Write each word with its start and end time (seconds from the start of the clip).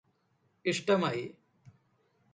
ഇഷ്ടമായി 0.65 1.23